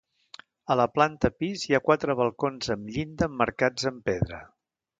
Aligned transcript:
A 0.75 0.77
la 0.79 0.87
planta 0.93 1.31
pis 1.43 1.65
hi 1.67 1.77
ha 1.77 1.81
quatre 1.89 2.15
balcons 2.21 2.73
amb 2.77 2.89
llinda 2.97 3.31
emmarcats 3.33 3.87
amb 3.93 4.05
pedra. 4.11 4.41